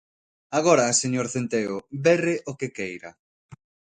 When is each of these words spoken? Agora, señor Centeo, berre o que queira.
Agora, 0.59 0.97
señor 1.01 1.27
Centeo, 1.33 1.75
berre 2.05 2.35
o 2.51 2.53
que 2.59 2.69
queira. 2.77 3.11